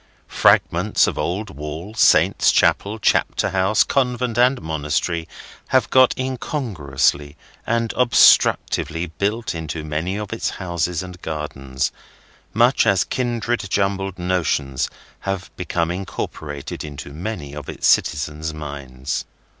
Fragments 0.33 1.05
of 1.05 1.19
old 1.19 1.51
wall, 1.51 1.93
saint's 1.93 2.51
chapel, 2.51 2.97
chapter 2.97 3.51
house, 3.51 3.83
convent 3.83 4.35
and 4.35 4.59
monastery, 4.59 5.27
have 5.67 5.91
got 5.91 6.17
incongruously 6.17 7.37
or 7.67 7.87
obstructively 7.95 9.11
built 9.19 9.53
into 9.53 9.83
many 9.83 10.17
of 10.17 10.33
its 10.33 10.49
houses 10.57 11.03
and 11.03 11.21
gardens, 11.21 11.91
much 12.51 12.87
as 12.87 13.03
kindred 13.03 13.67
jumbled 13.69 14.17
notions 14.17 14.89
have 15.19 15.51
become 15.55 15.91
incorporated 15.91 16.83
into 16.83 17.13
many 17.13 17.53
of 17.53 17.69
its 17.69 17.87
citizens' 17.87 18.55
minds. 18.55 19.25